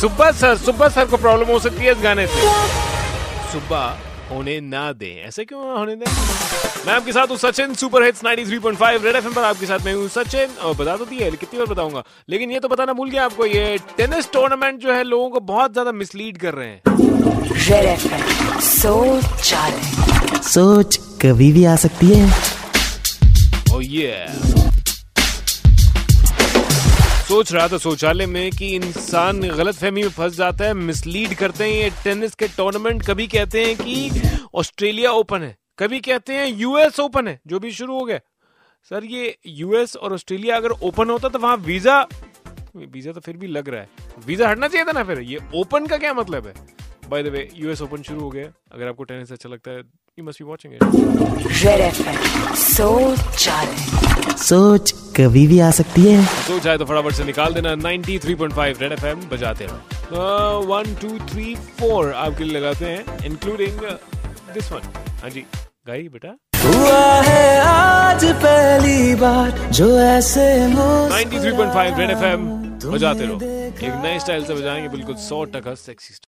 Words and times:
Subba 0.00 0.30
sir 0.32 0.56
Subba 0.56 0.88
sir 0.88 1.06
को 1.06 1.16
problem 1.16 1.48
हो 1.48 1.58
सकती 1.60 1.84
है 1.84 1.92
इस 1.92 1.98
गाने 2.02 2.26
से। 2.26 2.40
सुब्बा 3.52 3.80
होने 4.30 4.60
ना 4.60 4.90
दे। 4.92 5.10
ऐसे 5.26 5.44
क्यों 5.44 5.78
होने 5.78 5.94
दें? 5.96 6.06
मैं 6.86 6.94
आपके 6.94 7.12
साथ 7.12 7.26
हूँ 7.26 7.36
Sachin 7.36 7.74
super 7.74 8.02
hits 8.02 8.22
93.5 8.24 9.04
red 9.04 9.16
FM 9.16 9.32
पर 9.32 9.44
आपके 9.44 9.66
साथ 9.66 9.84
मैं 9.84 9.94
हूँ 9.94 10.08
सचिन। 10.08 10.54
और 10.62 10.74
बता 10.74 10.96
तो 10.96 11.04
दिया 11.04 11.30
कितनी 11.30 11.58
बार 11.58 11.66
बताऊँगा। 11.66 12.02
लेकिन 12.28 12.50
ये 12.50 12.60
तो 12.60 12.68
बताना 12.68 12.92
भूल 12.92 13.10
गया 13.10 13.24
आपको 13.24 13.46
ये 13.46 13.78
टेनिस 13.96 14.30
टूर्नामेंट 14.32 14.80
जो 14.80 14.92
है 14.92 15.02
लोगों 15.04 15.30
को 15.30 15.40
बहुत 15.50 15.72
ज़्यादा 15.72 15.92
मिसलीड 15.94 16.38
कर 16.38 16.54
रहे 16.54 16.68
हैं। 16.68 16.82
रेड 17.68 17.84
एफएम 17.86 18.60
सोच 18.60 19.54
सोच 20.46 20.96
कभी 21.22 21.52
भी 21.52 21.64
आ 21.64 21.76
सकती 21.76 22.06
है। 22.08 22.30
Oh 23.70 23.82
yeah. 23.82 24.67
सोच 27.28 27.52
रहा 27.52 27.66
था 27.68 27.78
शौचालय 27.78 28.26
में 28.26 28.50
कि 28.50 28.66
इंसान 28.74 29.40
गलत 29.40 29.74
फहमी 29.74 30.02
में 30.02 30.08
फंस 30.10 30.36
जाता 30.36 30.64
है 30.64 30.74
मिसलीड 30.74 31.34
करते 31.34 31.64
हैं। 31.64 31.70
ये 31.70 31.90
टेनिस 32.04 32.34
के 32.34 32.46
टूर्नामेंट 32.48 33.02
कभी 33.06 33.26
कहते 33.26 33.64
हैं 33.64 33.74
कि 33.76 34.20
ऑस्ट्रेलिया 34.54 35.10
ओपन 35.12 35.42
है। 35.42 35.56
कभी 35.78 35.98
कहते 36.00 36.34
हैं 36.34 36.46
यूएस 36.48 37.00
ओपन 37.00 37.28
है 37.28 37.38
जो 37.46 37.58
भी 37.58 37.70
शुरू 37.72 37.98
हो 37.98 38.04
गया। 38.04 38.18
सर 38.90 39.04
ये 39.04 39.36
यूएस 39.46 39.96
और 39.96 40.12
ऑस्ट्रेलिया 40.12 40.56
अगर 40.56 40.70
ओपन 40.70 41.10
होता 41.10 41.28
तो 41.28 41.38
वहाँ 41.38 41.56
वीज़ा 41.66 42.00
वीज़ा 42.76 43.12
तो 43.12 43.20
फिर 43.20 43.36
भी 43.36 43.46
लग 43.46 43.68
रहा 43.68 43.80
है। 43.80 43.88
वीज़ा 44.26 44.48
हटना 44.48 44.68
चाहिए 44.68 44.86
था 44.86 44.92
ना 44.92 45.04
फिर? 45.04 45.20
ये 45.20 45.38
ओपन 45.54 45.86
का 45.86 45.96
क्या 45.96 46.14
मतलब 46.14 46.46
है? 46.46 46.54
By 47.10 47.22
the 47.22 47.26
way 47.26 47.48
US 47.56 47.82
open 47.82 48.02
शुरू 48.02 48.20
हो 48.20 48.30
गया। 48.30 48.52
अगर 48.72 48.88
आपको 48.88 49.04
टेनिस 49.04 49.32
अच्छा 49.32 49.48
लगता 49.48 49.70
है 49.70 49.78
you 49.78 50.24
must 50.24 50.42
be 50.42 50.48
watching 50.48 50.74
it 50.74 50.82
सोच 54.38 54.92
कभी 55.18 55.46
भी 55.46 55.58
आ 55.60 55.70
सकती 55.78 56.02
है। 56.04 56.24
तो 56.48 56.58
चाहे 56.58 56.78
तो 56.78 56.84
फटाफट 56.84 57.12
से 57.14 57.24
निकाल 57.24 57.54
देना। 57.54 57.74
93.5 57.76 58.82
रेड 58.82 58.92
एफएम 58.92 59.20
बजाते 59.30 59.64
हैं 59.64 59.78
वन 60.66 60.94
टू 61.00 61.08
थ्री 61.30 61.54
फोर 61.80 62.12
आपके 62.16 62.44
लिए 62.44 62.58
लगाते 62.58 62.84
हैं 62.86 63.24
इंक्लूडिंग 63.26 63.80
दिस 64.54 64.70
वन 64.72 64.92
हाँ 65.22 65.30
जी 65.30 65.44
गाई 65.88 66.08
बेटा। 66.08 66.36
हुआ 66.56 67.02
है 67.22 67.60
आज 67.62 68.24
पहली 68.44 69.14
बार 69.16 69.50
जो 69.72 69.88
ऐसे 70.00 70.46
93.5 70.68 71.98
रेड 71.98 72.10
एफएम 72.10 72.46
बजाते 72.84 73.24
रहो। 73.24 73.36
एक 73.68 74.02
नए 74.04 74.18
स्टाइल 74.20 74.44
से 74.44 74.54
बजाएँगे 74.54 74.88
बिल्कुल 74.88 75.14
सौ 75.28 75.44
टका 75.54 75.74
सेक्सी 75.76 76.14